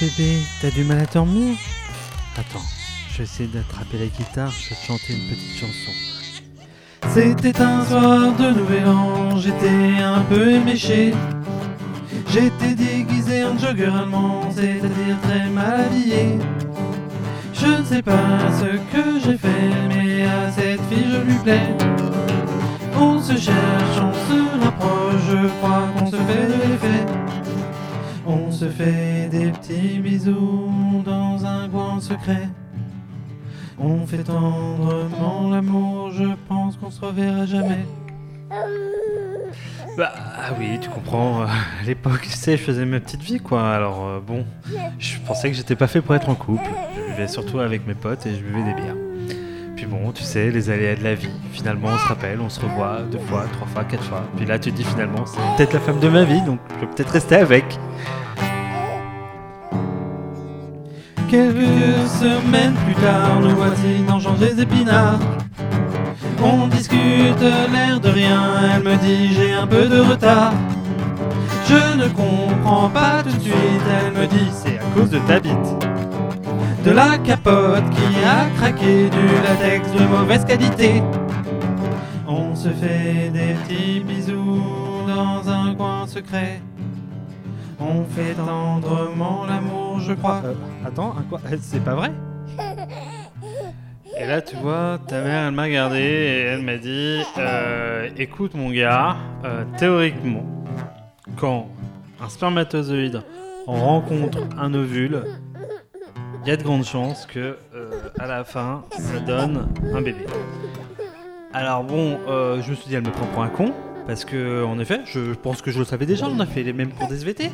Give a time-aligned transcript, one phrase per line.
[0.00, 1.56] bébé, t'as du mal à dormir?
[2.36, 2.64] Attends,
[3.10, 5.92] je vais essayer d'attraper la guitare, je vais te chanter une petite chanson.
[7.14, 11.14] C'était un soir de nouvel an, j'étais un peu éméché.
[12.28, 16.38] J'étais déguisé en jogger allemand, c'est-à-dire très mal habillé.
[17.54, 21.74] Je ne sais pas ce que j'ai fait, mais à cette fille je lui plais.
[22.98, 25.48] On se cherche, on se rapproche, je
[28.76, 32.48] fait des petits bisous dans un coin secret.
[33.78, 37.86] On fait tendrement l'amour, je pense qu'on se reverra jamais.
[39.96, 43.40] Bah ah oui, tu comprends, euh, à l'époque, tu sais, je faisais ma petite vie
[43.40, 44.44] quoi, alors euh, bon,
[44.98, 46.68] je pensais que j'étais pas fait pour être en couple.
[46.94, 48.94] Je vivais surtout avec mes potes et je buvais des bières.
[49.74, 52.60] Puis bon, tu sais, les aléas de la vie, finalement on se rappelle, on se
[52.60, 54.24] revoit deux fois, trois fois, quatre fois.
[54.36, 56.80] Puis là tu te dis finalement, c'est peut-être la femme de ma vie, donc je
[56.80, 57.64] vais peut-être rester avec.
[61.28, 65.18] Quelques semaines plus tard, nous voici dans Jean des épinards.
[66.42, 68.42] On discute l'air de rien,
[68.74, 70.52] elle me dit j'ai un peu de retard.
[71.68, 73.54] Je ne comprends pas tout de suite,
[73.90, 75.86] elle me dit c'est à cause de ta bite.
[76.84, 81.02] De la capote qui a craqué, du latex de mauvaise qualité.
[82.28, 84.62] On se fait des petits bisous
[85.08, 86.60] dans un coin secret.
[87.78, 90.40] On fait tendrement l'amour, je crois.
[90.44, 90.54] Euh,
[90.86, 91.40] attends, un quoi?
[91.60, 92.10] C'est pas vrai?
[94.18, 98.54] Et là, tu vois, ta mère, elle m'a regardé et elle m'a dit euh, Écoute,
[98.54, 100.46] mon gars, euh, théoriquement,
[101.36, 101.68] quand
[102.20, 103.22] un spermatozoïde
[103.66, 105.24] rencontre un ovule,
[106.42, 110.24] il y a de grandes chances que, euh, à la fin, ça donne un bébé.
[111.52, 113.72] Alors bon, euh, je me suis dit, elle me prend pour un con,
[114.06, 116.72] parce que, en effet, je pense que je le savais déjà, on a fait les
[116.72, 117.50] mêmes pour des SVT.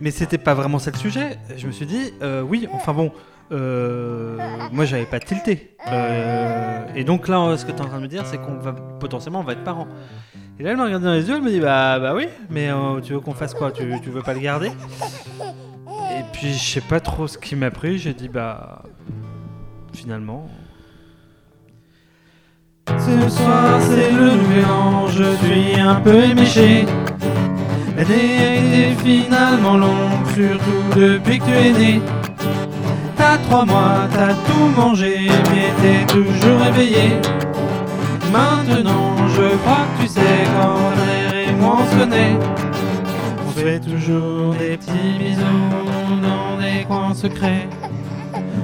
[0.00, 1.38] Mais c'était pas vraiment ça le sujet.
[1.56, 3.12] Je me suis dit, euh, oui, enfin bon,
[3.52, 4.38] euh,
[4.72, 5.76] moi j'avais pas tilté.
[5.88, 8.56] Euh, et donc là, ce que tu es en train de me dire, c'est qu'on
[8.56, 9.88] va potentiellement on va être parents.
[10.58, 12.70] Et là, elle m'a regardé dans les yeux, elle me dit, bah, bah oui, mais
[12.70, 13.72] euh, tu veux qu'on fasse quoi?
[13.72, 14.68] Tu, tu veux pas le garder?
[14.68, 18.82] Et puis je sais pas trop ce qui m'a pris, j'ai dit, bah,
[19.92, 20.48] finalement.
[23.06, 26.86] Ce soir, c'est le nouvel an, je suis un peu éméché.
[27.96, 32.02] L'année a été finalement longue, surtout depuis que tu es né.
[33.16, 35.16] T'as trois mois, t'as tout mangé,
[35.50, 37.12] mais t'es toujours éveillé.
[38.32, 40.20] Maintenant, je crois que tu sais
[40.54, 40.90] quand
[41.34, 42.06] et moi on se.
[43.46, 47.68] On fait toujours des petits bisous dans des coins secrets.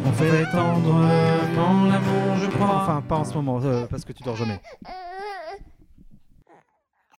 [0.06, 2.15] On fait tendrement l'amour.
[2.60, 4.60] Enfin, pas en ce moment, parce que tu dors jamais.